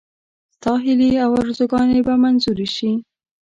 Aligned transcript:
ستا 0.55 0.73
هیلې 0.83 1.11
او 1.25 1.31
آرزوګانې 1.41 1.99
به 2.05 2.13
منظوري 2.23 2.67
شي. 2.75 2.91